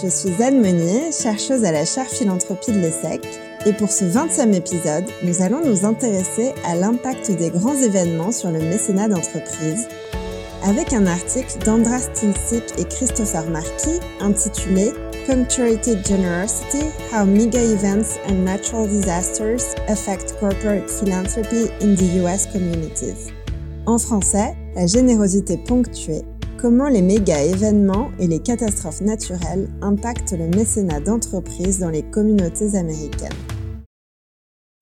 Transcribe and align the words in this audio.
Je 0.00 0.08
suis 0.08 0.40
Anne 0.40 0.60
Meunier, 0.60 1.10
chercheuse 1.10 1.64
à 1.64 1.72
la 1.72 1.84
chaire 1.84 2.06
philanthropie 2.06 2.70
de 2.70 2.78
l'ESSEC, 2.78 3.26
et 3.66 3.72
pour 3.72 3.90
ce 3.90 4.04
20e 4.04 4.52
épisode, 4.52 5.04
nous 5.24 5.42
allons 5.42 5.60
nous 5.64 5.84
intéresser 5.84 6.52
à 6.64 6.76
l'impact 6.76 7.32
des 7.32 7.50
grands 7.50 7.74
événements 7.74 8.30
sur 8.30 8.52
le 8.52 8.60
mécénat 8.60 9.08
d'entreprise, 9.08 9.88
avec 10.62 10.92
un 10.92 11.06
article 11.06 11.58
d'Andras 11.64 12.06
Tilsik 12.14 12.62
et 12.78 12.84
Christopher 12.84 13.50
Marquis 13.50 13.98
intitulé 14.20 14.92
Punctuated 15.26 16.06
Generosity 16.06 16.84
How 17.12 17.24
Mega 17.24 17.60
Events 17.60 18.18
and 18.28 18.44
Natural 18.44 18.86
Disasters 18.86 19.74
Affect 19.88 20.36
Corporate 20.38 20.88
Philanthropy 20.88 21.70
in 21.82 21.96
the 21.96 22.22
US 22.22 22.46
Communities. 22.46 23.32
En 23.86 23.98
français, 23.98 24.54
la 24.76 24.86
générosité 24.86 25.56
ponctuée 25.56 26.22
Comment 26.60 26.88
les 26.88 27.02
méga 27.02 27.40
événements 27.44 28.10
et 28.18 28.26
les 28.26 28.40
catastrophes 28.40 29.00
naturelles 29.00 29.68
impactent 29.80 30.32
le 30.32 30.48
mécénat 30.48 30.98
d'entreprise 30.98 31.78
dans 31.78 31.88
les 31.88 32.02
communautés 32.02 32.74
américaines? 32.74 33.30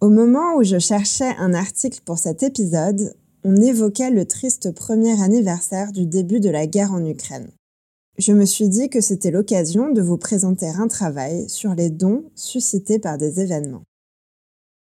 Au 0.01 0.09
moment 0.09 0.57
où 0.57 0.63
je 0.63 0.79
cherchais 0.79 1.35
un 1.37 1.53
article 1.53 2.01
pour 2.07 2.17
cet 2.17 2.43
épisode, 2.43 3.15
on 3.45 3.57
évoquait 3.57 4.11
le 4.11 4.25
triste 4.25 4.75
premier 4.75 5.21
anniversaire 5.21 5.93
du 5.93 6.07
début 6.07 6.41
de 6.41 6.49
la 6.49 6.67
guerre 6.67 6.95
en 6.95 7.05
Ukraine. 7.05 7.51
Je 8.17 8.33
me 8.33 8.47
suis 8.47 8.71
dit 8.71 8.89
que 8.89 9.03
c'était 9.03 9.31
l'occasion 9.31 9.91
de 9.91 10.01
vous 10.01 10.17
présenter 10.17 10.69
un 10.69 10.89
travail 10.89 11.47
sur 11.51 11.75
les 11.75 11.91
dons 11.91 12.25
suscités 12.35 12.99
par 12.99 13.19
des 13.19 13.41
événements. 13.41 13.83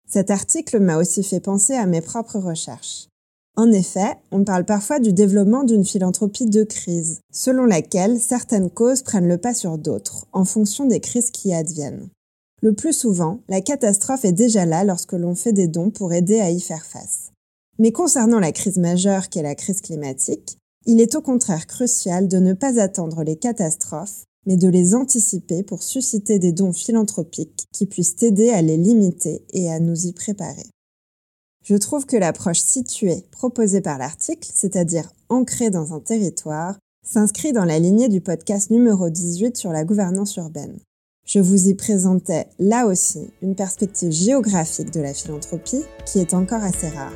Cet 0.09 0.33
article 0.33 0.81
m'a 0.81 0.99
aussi 0.99 1.23
fait 1.23 1.39
penser 1.39 1.75
à 1.75 1.87
mes 1.87 2.01
propres 2.01 2.41
recherches. 2.41 3.07
En 3.55 3.71
effet, 3.71 4.17
on 4.31 4.45
parle 4.45 4.65
parfois 4.65 4.99
du 4.99 5.13
développement 5.13 5.63
d'une 5.63 5.85
philanthropie 5.85 6.47
de 6.47 6.65
crise, 6.65 7.21
selon 7.31 7.67
laquelle 7.67 8.19
certaines 8.19 8.71
causes 8.71 9.03
prennent 9.03 9.29
le 9.29 9.37
pas 9.37 9.53
sur 9.53 9.77
d'autres, 9.77 10.27
en 10.33 10.47
fonction 10.47 10.87
des 10.87 11.01
crises 11.01 11.31
qui 11.31 11.53
adviennent. 11.53 12.09
Le 12.63 12.73
plus 12.73 12.95
souvent, 12.95 13.41
la 13.49 13.61
catastrophe 13.61 14.25
est 14.25 14.33
déjà 14.33 14.65
là 14.65 14.85
lorsque 14.85 15.13
l'on 15.13 15.35
fait 15.35 15.53
des 15.53 15.69
dons 15.69 15.91
pour 15.91 16.15
aider 16.15 16.41
à 16.41 16.51
y 16.51 16.61
faire 16.61 16.87
face. 16.87 17.33
Mais 17.79 17.93
concernant 17.93 18.39
la 18.39 18.53
crise 18.53 18.79
majeure 18.79 19.29
qu'est 19.29 19.43
la 19.43 19.55
crise 19.55 19.83
climatique, 19.83 20.57
il 20.87 21.01
est 21.01 21.15
au 21.15 21.21
contraire 21.21 21.67
crucial 21.67 22.29
de 22.29 22.39
ne 22.39 22.55
pas 22.55 22.81
attendre 22.81 23.23
les 23.23 23.37
catastrophes, 23.37 24.25
mais 24.47 24.57
de 24.57 24.69
les 24.69 24.95
anticiper 24.95 25.63
pour 25.63 25.83
susciter 25.83 26.39
des 26.39 26.53
dons 26.53 26.73
philanthropiques 26.73 27.67
qui 27.73 27.87
puissent 27.87 28.23
aider 28.23 28.51
à 28.51 28.63
les 28.63 28.77
limiter 28.77 29.45
et 29.53 29.71
à 29.71 29.79
nous 29.79 30.07
y 30.07 30.13
préparer. 30.13 30.72
Je 31.63 31.77
trouve 31.77 32.07
que 32.07 32.17
l'approche 32.17 32.59
située 32.59 33.25
proposée 33.31 33.81
par 33.81 33.97
l'article, 33.97 34.51
c'est-à-dire 34.53 35.13
ancrée 35.29 35.71
dans 35.71 35.95
un 35.95 36.01
territoire, 36.01 36.77
s'inscrit 37.07 37.53
dans 37.53 37.65
la 37.65 37.79
lignée 37.79 38.09
du 38.09 38.21
podcast 38.21 38.71
numéro 38.71 39.11
18 39.11 39.57
sur 39.57 39.71
la 39.71 39.85
gouvernance 39.85 40.35
urbaine. 40.37 40.81
Je 41.25 41.39
vous 41.39 41.69
y 41.69 41.75
présentais 41.75 42.49
là 42.59 42.87
aussi 42.87 43.31
une 43.43 43.55
perspective 43.55 44.11
géographique 44.11 44.91
de 44.91 45.01
la 45.01 45.15
philanthropie 45.15 45.85
qui 46.05 46.19
est 46.19 46.35
encore 46.35 46.65
assez 46.65 46.89
rare. 46.89 47.13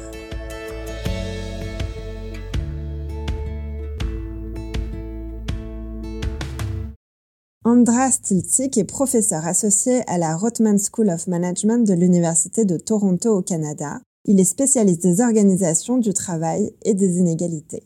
Andras 7.65 8.21
Tiltzik 8.23 8.79
est 8.79 8.85
professeur 8.85 9.45
associé 9.45 10.03
à 10.07 10.19
la 10.19 10.37
Rotman 10.37 10.79
School 10.79 11.11
of 11.11 11.27
Management 11.27 11.85
de 11.85 11.95
l'Université 11.95 12.65
de 12.65 12.77
Toronto 12.77 13.37
au 13.37 13.43
Canada 13.43 13.99
il 14.27 14.41
est 14.41 14.45
spécialiste 14.45 15.03
des 15.03 15.21
organisations 15.21 15.99
du 15.99 16.13
travail 16.13 16.75
et 16.85 16.95
des 16.95 17.19
inégalités. 17.19 17.85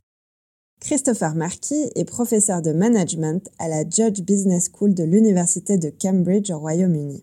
Christopher 0.81 1.35
Marquis 1.35 1.91
est 1.95 2.07
professeur 2.07 2.63
de 2.63 2.73
management 2.73 3.51
à 3.59 3.69
la 3.69 3.83
Judge 3.89 4.23
Business 4.23 4.71
School 4.73 4.95
de 4.95 5.05
l'Université 5.05 5.77
de 5.77 5.91
Cambridge 5.91 6.51
au 6.51 6.59
Royaume-Uni. 6.59 7.23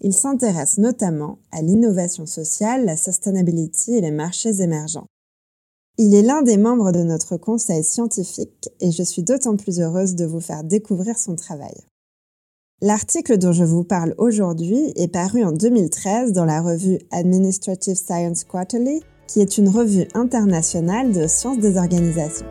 Il 0.00 0.14
s'intéresse 0.14 0.78
notamment 0.78 1.38
à 1.52 1.60
l'innovation 1.60 2.24
sociale, 2.24 2.86
la 2.86 2.96
sustainability 2.96 3.96
et 3.96 4.00
les 4.00 4.10
marchés 4.10 4.62
émergents. 4.62 5.06
Il 5.98 6.14
est 6.14 6.22
l'un 6.22 6.40
des 6.40 6.56
membres 6.56 6.92
de 6.92 7.02
notre 7.02 7.36
conseil 7.36 7.84
scientifique 7.84 8.70
et 8.80 8.90
je 8.90 9.02
suis 9.02 9.22
d'autant 9.22 9.56
plus 9.56 9.80
heureuse 9.80 10.14
de 10.14 10.24
vous 10.24 10.40
faire 10.40 10.64
découvrir 10.64 11.18
son 11.18 11.36
travail. 11.36 11.74
L'article 12.82 13.36
dont 13.36 13.52
je 13.52 13.62
vous 13.62 13.84
parle 13.84 14.14
aujourd'hui 14.16 14.94
est 14.96 15.12
paru 15.12 15.44
en 15.44 15.52
2013 15.52 16.32
dans 16.32 16.46
la 16.46 16.62
revue 16.62 16.98
Administrative 17.10 17.94
Science 17.94 18.44
Quarterly, 18.44 19.02
qui 19.26 19.42
est 19.42 19.58
une 19.58 19.68
revue 19.68 20.08
internationale 20.14 21.12
de 21.12 21.26
sciences 21.26 21.58
des 21.58 21.76
organisations. 21.76 22.46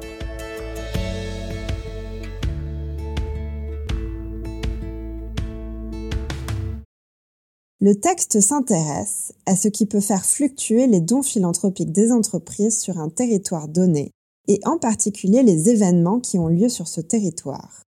Le 7.81 7.95
texte 7.95 8.39
s'intéresse 8.39 9.33
à 9.47 9.55
ce 9.55 9.67
qui 9.67 9.87
peut 9.87 9.99
faire 9.99 10.23
fluctuer 10.23 10.85
les 10.85 11.01
dons 11.01 11.23
philanthropiques 11.23 11.91
des 11.91 12.11
entreprises 12.11 12.79
sur 12.79 12.99
un 12.99 13.09
territoire 13.09 13.67
donné, 13.67 14.11
et 14.47 14.59
en 14.65 14.77
particulier 14.77 15.41
les 15.41 15.71
événements 15.71 16.19
qui 16.19 16.37
ont 16.37 16.49
lieu 16.49 16.69
sur 16.69 16.87
ce 16.87 17.01
territoire. 17.01 17.88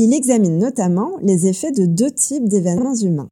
Il 0.00 0.14
examine 0.14 0.58
notamment 0.58 1.18
les 1.22 1.48
effets 1.48 1.72
de 1.72 1.84
deux 1.84 2.12
types 2.12 2.48
d'événements 2.48 2.94
humains. 2.94 3.28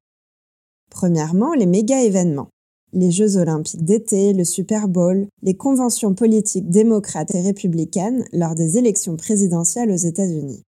Premièrement, 0.91 1.55
les 1.55 1.65
méga-événements. 1.65 2.49
Les 2.93 3.13
Jeux 3.13 3.37
olympiques 3.37 3.85
d'été, 3.85 4.33
le 4.33 4.43
Super 4.43 4.89
Bowl, 4.89 5.29
les 5.43 5.55
conventions 5.55 6.15
politiques 6.15 6.69
démocrates 6.69 7.33
et 7.37 7.41
républicaines 7.41 8.25
lors 8.33 8.57
des 8.57 8.79
élections 8.79 9.17
présidentielles 9.17 9.93
aux 9.93 9.97
États-Unis. 9.97 10.65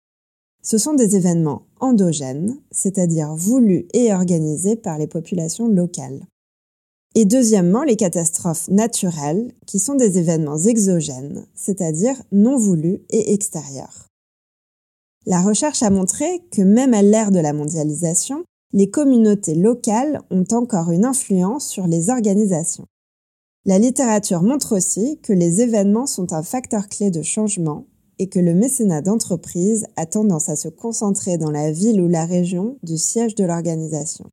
Ce 0.62 0.78
sont 0.78 0.94
des 0.94 1.16
événements 1.16 1.62
endogènes, 1.80 2.60
c'est-à-dire 2.70 3.34
voulus 3.34 3.88
et 3.92 4.14
organisés 4.14 4.76
par 4.76 4.98
les 4.98 5.08
populations 5.08 5.66
locales. 5.66 6.26
Et 7.16 7.24
deuxièmement, 7.24 7.82
les 7.82 7.96
catastrophes 7.96 8.68
naturelles, 8.68 9.52
qui 9.66 9.80
sont 9.80 9.96
des 9.96 10.16
événements 10.18 10.58
exogènes, 10.58 11.44
c'est-à-dire 11.56 12.14
non 12.30 12.56
voulus 12.56 13.00
et 13.10 13.32
extérieurs. 13.32 14.07
La 15.28 15.42
recherche 15.42 15.82
a 15.82 15.90
montré 15.90 16.40
que 16.50 16.62
même 16.62 16.94
à 16.94 17.02
l'ère 17.02 17.30
de 17.30 17.38
la 17.38 17.52
mondialisation, 17.52 18.44
les 18.72 18.88
communautés 18.88 19.54
locales 19.54 20.22
ont 20.30 20.46
encore 20.52 20.90
une 20.90 21.04
influence 21.04 21.68
sur 21.68 21.86
les 21.86 22.08
organisations. 22.08 22.86
La 23.66 23.78
littérature 23.78 24.42
montre 24.42 24.74
aussi 24.74 25.20
que 25.22 25.34
les 25.34 25.60
événements 25.60 26.06
sont 26.06 26.32
un 26.32 26.42
facteur 26.42 26.88
clé 26.88 27.10
de 27.10 27.20
changement 27.20 27.84
et 28.18 28.30
que 28.30 28.38
le 28.38 28.54
mécénat 28.54 29.02
d'entreprise 29.02 29.86
a 29.96 30.06
tendance 30.06 30.48
à 30.48 30.56
se 30.56 30.68
concentrer 30.68 31.36
dans 31.36 31.50
la 31.50 31.72
ville 31.72 32.00
ou 32.00 32.08
la 32.08 32.24
région 32.24 32.78
du 32.82 32.96
siège 32.96 33.34
de 33.34 33.44
l'organisation. 33.44 34.30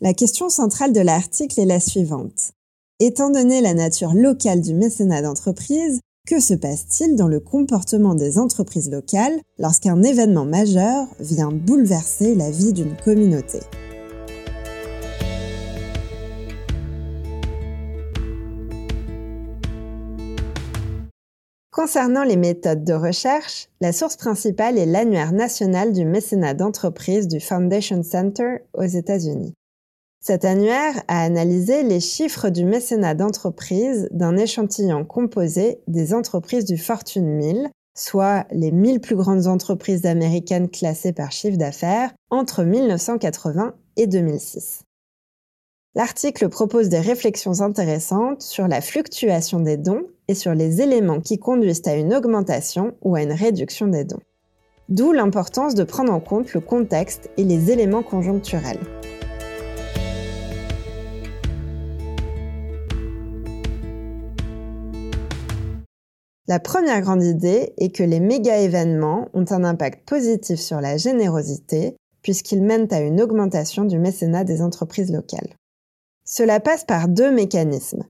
La 0.00 0.14
question 0.14 0.50
centrale 0.50 0.92
de 0.92 1.00
l'article 1.00 1.58
est 1.58 1.66
la 1.66 1.80
suivante. 1.80 2.52
Étant 3.00 3.30
donné 3.30 3.60
la 3.60 3.74
nature 3.74 4.14
locale 4.14 4.60
du 4.60 4.72
mécénat 4.72 5.22
d'entreprise, 5.22 5.98
que 6.30 6.38
se 6.38 6.54
passe-t-il 6.54 7.16
dans 7.16 7.26
le 7.26 7.40
comportement 7.40 8.14
des 8.14 8.38
entreprises 8.38 8.88
locales 8.88 9.36
lorsqu'un 9.58 10.00
événement 10.00 10.44
majeur 10.44 11.08
vient 11.18 11.50
bouleverser 11.50 12.36
la 12.36 12.52
vie 12.52 12.72
d'une 12.72 12.94
communauté? 12.96 13.58
Concernant 21.72 22.22
les 22.22 22.36
méthodes 22.36 22.84
de 22.84 22.92
recherche, 22.92 23.68
la 23.80 23.92
source 23.92 24.16
principale 24.16 24.78
est 24.78 24.86
l'annuaire 24.86 25.32
national 25.32 25.92
du 25.92 26.04
mécénat 26.04 26.54
d'entreprise 26.54 27.26
du 27.26 27.40
Foundation 27.40 28.04
Center 28.04 28.58
aux 28.74 28.84
États-Unis. 28.84 29.54
Cet 30.22 30.44
annuaire 30.44 31.02
a 31.08 31.22
analysé 31.22 31.82
les 31.82 31.98
chiffres 31.98 32.50
du 32.50 32.66
mécénat 32.66 33.14
d'entreprise 33.14 34.06
d'un 34.10 34.36
échantillon 34.36 35.06
composé 35.06 35.80
des 35.88 36.12
entreprises 36.12 36.66
du 36.66 36.76
Fortune 36.76 37.26
1000, 37.26 37.70
soit 37.96 38.46
les 38.50 38.70
1000 38.70 39.00
plus 39.00 39.16
grandes 39.16 39.46
entreprises 39.46 40.04
américaines 40.04 40.68
classées 40.68 41.14
par 41.14 41.32
chiffre 41.32 41.56
d'affaires, 41.56 42.12
entre 42.28 42.64
1980 42.64 43.74
et 43.96 44.06
2006. 44.06 44.82
L'article 45.94 46.50
propose 46.50 46.90
des 46.90 47.00
réflexions 47.00 47.62
intéressantes 47.62 48.42
sur 48.42 48.68
la 48.68 48.82
fluctuation 48.82 49.58
des 49.58 49.78
dons 49.78 50.02
et 50.28 50.34
sur 50.34 50.54
les 50.54 50.82
éléments 50.82 51.20
qui 51.20 51.38
conduisent 51.38 51.86
à 51.86 51.94
une 51.94 52.12
augmentation 52.12 52.94
ou 53.00 53.16
à 53.16 53.22
une 53.22 53.32
réduction 53.32 53.88
des 53.88 54.04
dons. 54.04 54.20
D'où 54.90 55.12
l'importance 55.12 55.74
de 55.74 55.82
prendre 55.82 56.12
en 56.12 56.20
compte 56.20 56.52
le 56.52 56.60
contexte 56.60 57.30
et 57.38 57.44
les 57.44 57.70
éléments 57.70 58.02
conjoncturels. 58.02 58.80
La 66.50 66.58
première 66.58 67.00
grande 67.00 67.22
idée 67.22 67.74
est 67.78 67.94
que 67.94 68.02
les 68.02 68.18
méga-événements 68.18 69.28
ont 69.34 69.44
un 69.50 69.62
impact 69.62 70.04
positif 70.04 70.58
sur 70.58 70.80
la 70.80 70.96
générosité 70.96 71.94
puisqu'ils 72.22 72.64
mènent 72.64 72.92
à 72.92 72.98
une 72.98 73.20
augmentation 73.20 73.84
du 73.84 74.00
mécénat 74.00 74.42
des 74.42 74.60
entreprises 74.60 75.12
locales. 75.12 75.54
Cela 76.24 76.58
passe 76.58 76.82
par 76.82 77.06
deux 77.06 77.30
mécanismes. 77.30 78.02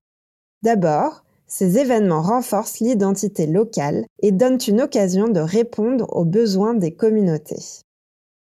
D'abord, 0.63 1.23
ces 1.49 1.77
événements 1.77 2.23
renforcent 2.23 2.81
l'identité 2.81 3.47
locale 3.47 4.07
et 4.23 4.33
donnent 4.33 4.61
une 4.67 4.81
occasion 4.81 5.29
de 5.29 5.41
répondre 5.41 6.07
aux 6.17 6.25
besoins 6.25 6.73
des 6.73 6.95
communautés. 6.95 7.83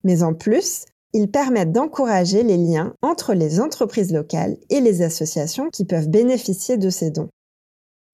Mais 0.03 0.21
en 0.21 0.35
plus, 0.35 0.85
ils 1.13 1.31
permettent 1.31 1.71
d'encourager 1.71 2.43
les 2.43 2.57
liens 2.57 2.93
entre 3.01 3.33
les 3.33 3.59
entreprises 3.59 4.13
locales 4.13 4.57
et 4.69 4.81
les 4.81 5.01
associations 5.01 5.71
qui 5.71 5.85
peuvent 5.85 6.09
bénéficier 6.09 6.77
de 6.77 6.91
ces 6.91 7.09
dons. 7.09 7.29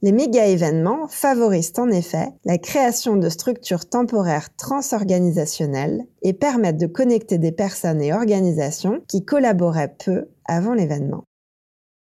Les 0.01 0.11
méga-événements 0.11 1.07
favorisent 1.07 1.73
en 1.77 1.89
effet 1.89 2.27
la 2.43 2.57
création 2.57 3.15
de 3.15 3.29
structures 3.29 3.87
temporaires 3.87 4.55
transorganisationnelles 4.55 6.05
et 6.21 6.33
permettent 6.33 6.77
de 6.77 6.87
connecter 6.87 7.37
des 7.37 7.51
personnes 7.51 8.01
et 8.01 8.13
organisations 8.13 9.01
qui 9.07 9.23
collaboraient 9.23 9.95
peu 10.03 10.27
avant 10.45 10.73
l'événement. 10.73 11.23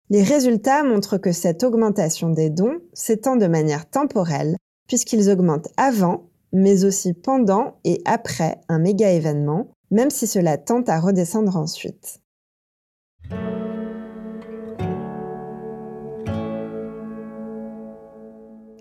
Les 0.10 0.24
résultats 0.24 0.84
montrent 0.84 1.18
que 1.18 1.32
cette 1.32 1.64
augmentation 1.64 2.30
des 2.30 2.50
dons 2.50 2.80
s'étend 2.94 3.36
de 3.36 3.48
manière 3.48 3.90
temporelle 3.90 4.58
puisqu'ils 4.88 5.30
augmentent 5.30 5.70
avant, 5.76 6.30
mais 6.54 6.86
aussi 6.86 7.14
pendant 7.14 7.80
et 7.84 8.02
après 8.06 8.62
un 8.70 8.80
méga-événement, 8.80 9.68
même 9.92 10.10
si 10.10 10.28
cela 10.28 10.58
tente 10.58 10.90
à 10.90 11.00
redescendre 11.00 11.58
ensuite. 11.58 12.22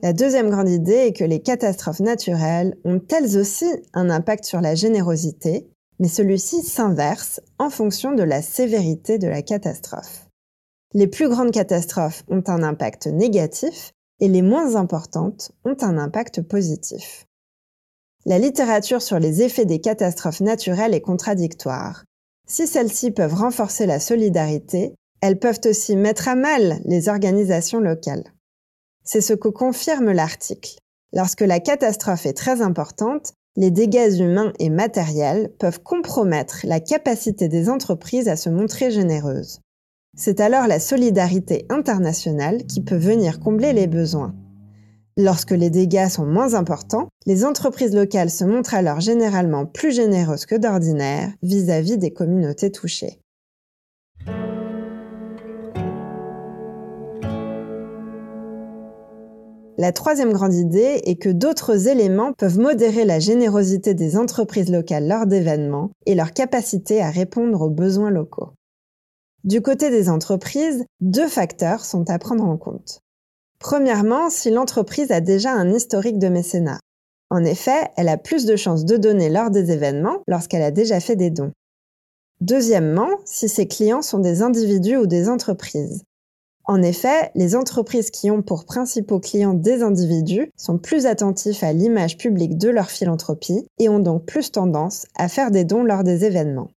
La 0.06 0.12
deuxième 0.12 0.50
grande 0.50 0.68
idée 0.68 1.08
est 1.08 1.12
que 1.12 1.24
les 1.24 1.40
catastrophes 1.40 1.98
naturelles 1.98 2.76
ont 2.84 3.00
elles 3.10 3.36
aussi 3.36 3.66
un 3.92 4.08
impact 4.08 4.44
sur 4.44 4.60
la 4.60 4.76
générosité, 4.76 5.68
mais 5.98 6.06
celui-ci 6.06 6.62
s'inverse 6.62 7.40
en 7.58 7.70
fonction 7.70 8.12
de 8.12 8.22
la 8.22 8.40
sévérité 8.40 9.18
de 9.18 9.26
la 9.26 9.42
catastrophe. 9.42 10.28
Les 10.94 11.08
plus 11.08 11.28
grandes 11.28 11.50
catastrophes 11.50 12.22
ont 12.28 12.44
un 12.46 12.62
impact 12.62 13.08
négatif 13.08 13.94
et 14.20 14.28
les 14.28 14.42
moins 14.42 14.76
importantes 14.76 15.50
ont 15.64 15.76
un 15.80 15.98
impact 15.98 16.40
positif. 16.40 17.26
La 18.26 18.38
littérature 18.38 19.02
sur 19.02 19.18
les 19.18 19.42
effets 19.42 19.66
des 19.66 19.80
catastrophes 19.80 20.40
naturelles 20.40 20.94
est 20.94 21.00
contradictoire. 21.00 22.04
Si 22.46 22.68
celles-ci 22.68 23.10
peuvent 23.10 23.34
renforcer 23.34 23.86
la 23.86 23.98
solidarité, 23.98 24.94
elles 25.20 25.40
peuvent 25.40 25.62
aussi 25.64 25.96
mettre 25.96 26.28
à 26.28 26.36
mal 26.36 26.80
les 26.84 27.08
organisations 27.08 27.80
locales. 27.80 28.35
C'est 29.06 29.20
ce 29.20 29.34
que 29.34 29.48
confirme 29.48 30.10
l'article. 30.10 30.78
Lorsque 31.12 31.42
la 31.42 31.60
catastrophe 31.60 32.26
est 32.26 32.36
très 32.36 32.60
importante, 32.60 33.32
les 33.56 33.70
dégâts 33.70 34.18
humains 34.18 34.52
et 34.58 34.68
matériels 34.68 35.50
peuvent 35.60 35.80
compromettre 35.80 36.58
la 36.64 36.80
capacité 36.80 37.48
des 37.48 37.70
entreprises 37.70 38.28
à 38.28 38.34
se 38.36 38.50
montrer 38.50 38.90
généreuses. 38.90 39.60
C'est 40.18 40.40
alors 40.40 40.66
la 40.66 40.80
solidarité 40.80 41.66
internationale 41.70 42.66
qui 42.66 42.82
peut 42.82 42.96
venir 42.96 43.38
combler 43.38 43.72
les 43.72 43.86
besoins. 43.86 44.34
Lorsque 45.16 45.52
les 45.52 45.70
dégâts 45.70 46.08
sont 46.08 46.26
moins 46.26 46.54
importants, 46.54 47.08
les 47.26 47.44
entreprises 47.44 47.94
locales 47.94 48.30
se 48.30 48.44
montrent 48.44 48.74
alors 48.74 49.00
généralement 49.00 49.66
plus 49.66 49.94
généreuses 49.94 50.46
que 50.46 50.56
d'ordinaire 50.56 51.32
vis-à-vis 51.42 51.96
des 51.96 52.12
communautés 52.12 52.72
touchées. 52.72 53.20
La 59.78 59.92
troisième 59.92 60.32
grande 60.32 60.54
idée 60.54 61.02
est 61.04 61.16
que 61.16 61.28
d'autres 61.28 61.88
éléments 61.88 62.32
peuvent 62.32 62.58
modérer 62.58 63.04
la 63.04 63.20
générosité 63.20 63.92
des 63.92 64.16
entreprises 64.16 64.70
locales 64.70 65.06
lors 65.06 65.26
d'événements 65.26 65.90
et 66.06 66.14
leur 66.14 66.32
capacité 66.32 67.02
à 67.02 67.10
répondre 67.10 67.60
aux 67.60 67.70
besoins 67.70 68.10
locaux. 68.10 68.54
Du 69.44 69.60
côté 69.60 69.90
des 69.90 70.08
entreprises, 70.08 70.84
deux 71.00 71.28
facteurs 71.28 71.84
sont 71.84 72.08
à 72.08 72.18
prendre 72.18 72.44
en 72.44 72.56
compte. 72.56 73.00
Premièrement, 73.58 74.30
si 74.30 74.50
l'entreprise 74.50 75.10
a 75.10 75.20
déjà 75.20 75.52
un 75.52 75.70
historique 75.70 76.18
de 76.18 76.28
mécénat. 76.28 76.80
En 77.28 77.44
effet, 77.44 77.90
elle 77.96 78.08
a 78.08 78.16
plus 78.16 78.46
de 78.46 78.56
chances 78.56 78.86
de 78.86 78.96
donner 78.96 79.28
lors 79.28 79.50
des 79.50 79.72
événements 79.72 80.22
lorsqu'elle 80.26 80.62
a 80.62 80.70
déjà 80.70 81.00
fait 81.00 81.16
des 81.16 81.30
dons. 81.30 81.52
Deuxièmement, 82.40 83.10
si 83.24 83.48
ses 83.48 83.66
clients 83.66 84.02
sont 84.02 84.20
des 84.20 84.42
individus 84.42 84.96
ou 84.96 85.06
des 85.06 85.28
entreprises. 85.28 86.02
En 86.68 86.82
effet, 86.82 87.30
les 87.36 87.54
entreprises 87.54 88.10
qui 88.10 88.28
ont 88.28 88.42
pour 88.42 88.64
principaux 88.64 89.20
clients 89.20 89.54
des 89.54 89.82
individus 89.82 90.50
sont 90.56 90.78
plus 90.78 91.06
attentifs 91.06 91.62
à 91.62 91.72
l'image 91.72 92.18
publique 92.18 92.58
de 92.58 92.68
leur 92.68 92.90
philanthropie 92.90 93.66
et 93.78 93.88
ont 93.88 94.00
donc 94.00 94.24
plus 94.24 94.50
tendance 94.50 95.06
à 95.16 95.28
faire 95.28 95.52
des 95.52 95.64
dons 95.64 95.84
lors 95.84 96.02
des 96.02 96.24
événements. 96.24 96.72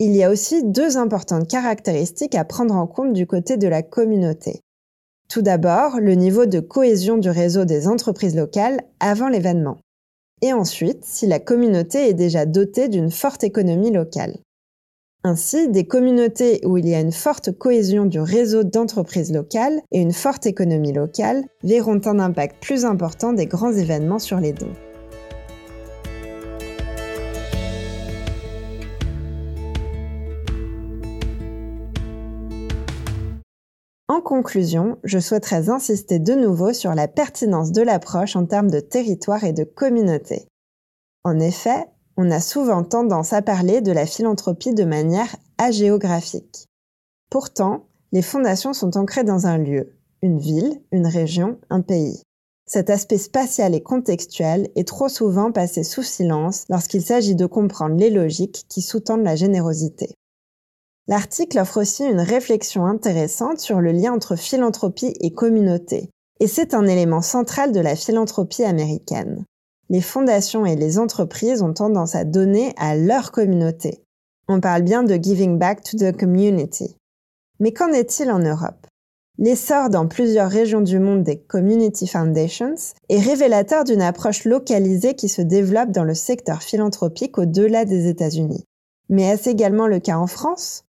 Il 0.00 0.14
y 0.14 0.22
a 0.22 0.30
aussi 0.30 0.62
deux 0.64 0.98
importantes 0.98 1.48
caractéristiques 1.48 2.34
à 2.34 2.44
prendre 2.44 2.74
en 2.74 2.86
compte 2.86 3.14
du 3.14 3.26
côté 3.26 3.56
de 3.56 3.68
la 3.68 3.82
communauté. 3.82 4.60
Tout 5.30 5.40
d'abord, 5.40 5.98
le 5.98 6.14
niveau 6.14 6.44
de 6.44 6.60
cohésion 6.60 7.16
du 7.16 7.30
réseau 7.30 7.64
des 7.64 7.88
entreprises 7.88 8.36
locales 8.36 8.82
avant 9.00 9.28
l'événement. 9.28 9.78
Et 10.42 10.52
ensuite, 10.52 11.04
si 11.04 11.26
la 11.26 11.38
communauté 11.38 12.08
est 12.08 12.14
déjà 12.14 12.44
dotée 12.44 12.88
d'une 12.88 13.10
forte 13.10 13.44
économie 13.44 13.92
locale. 13.92 14.36
Ainsi, 15.26 15.70
des 15.70 15.86
communautés 15.86 16.60
où 16.66 16.76
il 16.76 16.86
y 16.86 16.94
a 16.94 17.00
une 17.00 17.10
forte 17.10 17.50
cohésion 17.50 18.04
du 18.04 18.20
réseau 18.20 18.62
d'entreprises 18.62 19.32
locales 19.32 19.80
et 19.90 19.98
une 19.98 20.12
forte 20.12 20.44
économie 20.44 20.92
locale 20.92 21.44
verront 21.62 21.98
un 22.04 22.18
impact 22.18 22.62
plus 22.62 22.84
important 22.84 23.32
des 23.32 23.46
grands 23.46 23.72
événements 23.72 24.18
sur 24.18 24.38
les 24.38 24.52
dons. 24.52 24.74
En 34.08 34.20
conclusion, 34.20 34.98
je 35.04 35.18
souhaiterais 35.18 35.70
insister 35.70 36.18
de 36.18 36.34
nouveau 36.34 36.74
sur 36.74 36.94
la 36.94 37.08
pertinence 37.08 37.72
de 37.72 37.80
l'approche 37.80 38.36
en 38.36 38.44
termes 38.44 38.70
de 38.70 38.80
territoire 38.80 39.44
et 39.44 39.54
de 39.54 39.64
communauté. 39.64 40.48
En 41.24 41.40
effet, 41.40 41.86
on 42.16 42.30
a 42.30 42.40
souvent 42.40 42.84
tendance 42.84 43.32
à 43.32 43.42
parler 43.42 43.80
de 43.80 43.92
la 43.92 44.06
philanthropie 44.06 44.74
de 44.74 44.84
manière 44.84 45.36
agéographique. 45.58 46.66
Pourtant, 47.30 47.86
les 48.12 48.22
fondations 48.22 48.72
sont 48.72 48.96
ancrées 48.96 49.24
dans 49.24 49.46
un 49.46 49.58
lieu, 49.58 49.96
une 50.22 50.38
ville, 50.38 50.80
une 50.92 51.06
région, 51.06 51.58
un 51.70 51.80
pays. 51.80 52.22
Cet 52.66 52.88
aspect 52.88 53.18
spatial 53.18 53.74
et 53.74 53.82
contextuel 53.82 54.70
est 54.76 54.88
trop 54.88 55.08
souvent 55.08 55.52
passé 55.52 55.84
sous 55.84 56.02
silence 56.02 56.64
lorsqu'il 56.68 57.02
s'agit 57.02 57.34
de 57.34 57.46
comprendre 57.46 57.96
les 57.96 58.10
logiques 58.10 58.64
qui 58.68 58.80
sous-tendent 58.80 59.24
la 59.24 59.36
générosité. 59.36 60.14
L'article 61.08 61.58
offre 61.58 61.82
aussi 61.82 62.04
une 62.04 62.20
réflexion 62.20 62.86
intéressante 62.86 63.58
sur 63.58 63.80
le 63.80 63.92
lien 63.92 64.14
entre 64.14 64.36
philanthropie 64.36 65.14
et 65.20 65.32
communauté, 65.32 66.08
et 66.40 66.46
c'est 66.46 66.72
un 66.72 66.86
élément 66.86 67.20
central 67.20 67.72
de 67.72 67.80
la 67.80 67.96
philanthropie 67.96 68.64
américaine 68.64 69.44
les 69.90 70.00
fondations 70.00 70.66
et 70.66 70.76
les 70.76 70.98
entreprises 70.98 71.62
ont 71.62 71.72
tendance 71.72 72.14
à 72.14 72.24
donner 72.24 72.72
à 72.76 72.96
leur 72.96 73.32
communauté. 73.32 74.02
On 74.48 74.60
parle 74.60 74.82
bien 74.82 75.02
de 75.02 75.14
giving 75.14 75.58
back 75.58 75.82
to 75.82 75.96
the 75.96 76.16
community. 76.16 76.96
Mais 77.60 77.72
qu'en 77.72 77.92
est-il 77.92 78.30
en 78.30 78.38
Europe? 78.40 78.86
L'essor 79.38 79.90
dans 79.90 80.06
plusieurs 80.06 80.50
régions 80.50 80.80
du 80.80 81.00
monde 81.00 81.24
des 81.24 81.40
Community 81.40 82.06
Foundations 82.06 82.76
est 83.08 83.18
révélateur 83.18 83.82
d'une 83.82 84.02
approche 84.02 84.44
localisée 84.44 85.14
qui 85.14 85.28
se 85.28 85.42
développe 85.42 85.90
dans 85.90 86.04
le 86.04 86.14
secteur 86.14 86.62
philanthropique 86.62 87.36
au-delà 87.38 87.84
des 87.84 88.06
États-Unis. 88.06 88.64
Mais 89.08 89.22
est-ce 89.22 89.50
également 89.50 89.88
le 89.88 89.98
cas 89.98 90.18
en 90.18 90.28
France? 90.28 90.84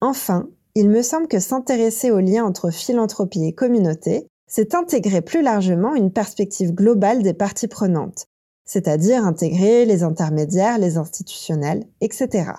Enfin, 0.00 0.48
il 0.74 0.90
me 0.90 1.02
semble 1.02 1.28
que 1.28 1.40
s'intéresser 1.40 2.10
au 2.10 2.20
lien 2.20 2.44
entre 2.44 2.70
philanthropie 2.70 3.46
et 3.46 3.54
communauté 3.54 4.26
c'est 4.56 4.76
intégrer 4.76 5.20
plus 5.20 5.42
largement 5.42 5.96
une 5.96 6.12
perspective 6.12 6.72
globale 6.72 7.24
des 7.24 7.34
parties 7.34 7.66
prenantes, 7.66 8.26
c'est-à-dire 8.64 9.26
intégrer 9.26 9.84
les 9.84 10.04
intermédiaires, 10.04 10.78
les 10.78 10.96
institutionnels, 10.96 11.88
etc. 12.00 12.52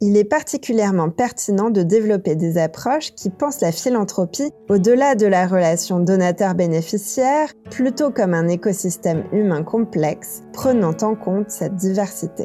Il 0.00 0.16
est 0.16 0.24
particulièrement 0.24 1.10
pertinent 1.10 1.70
de 1.70 1.82
développer 1.82 2.36
des 2.36 2.58
approches 2.58 3.12
qui 3.16 3.28
pensent 3.28 3.60
la 3.60 3.72
philanthropie 3.72 4.52
au-delà 4.68 5.16
de 5.16 5.26
la 5.26 5.48
relation 5.48 5.98
donateur-bénéficiaire, 5.98 7.54
plutôt 7.72 8.12
comme 8.12 8.32
un 8.32 8.46
écosystème 8.46 9.24
humain 9.32 9.64
complexe, 9.64 10.42
prenant 10.52 10.96
en 11.02 11.16
compte 11.16 11.50
cette 11.50 11.74
diversité. 11.74 12.44